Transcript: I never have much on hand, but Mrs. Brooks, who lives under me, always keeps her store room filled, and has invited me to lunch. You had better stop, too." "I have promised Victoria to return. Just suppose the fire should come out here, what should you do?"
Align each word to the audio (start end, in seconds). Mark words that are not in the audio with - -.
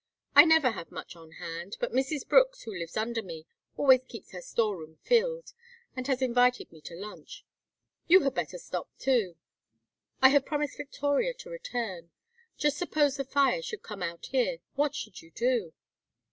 I 0.33 0.45
never 0.45 0.71
have 0.71 0.91
much 0.91 1.15
on 1.15 1.33
hand, 1.33 1.77
but 1.79 1.91
Mrs. 1.91 2.27
Brooks, 2.27 2.63
who 2.63 2.73
lives 2.75 2.97
under 2.97 3.21
me, 3.21 3.45
always 3.77 4.01
keeps 4.07 4.31
her 4.31 4.41
store 4.41 4.75
room 4.77 4.97
filled, 5.03 5.53
and 5.95 6.07
has 6.07 6.23
invited 6.23 6.71
me 6.71 6.81
to 6.85 6.95
lunch. 6.95 7.45
You 8.07 8.21
had 8.21 8.33
better 8.33 8.57
stop, 8.57 8.89
too." 8.97 9.35
"I 10.19 10.29
have 10.29 10.43
promised 10.43 10.77
Victoria 10.77 11.35
to 11.35 11.51
return. 11.51 12.09
Just 12.57 12.79
suppose 12.79 13.17
the 13.17 13.23
fire 13.23 13.61
should 13.61 13.83
come 13.83 14.01
out 14.01 14.25
here, 14.25 14.57
what 14.73 14.95
should 14.95 15.21
you 15.21 15.29
do?" 15.29 15.71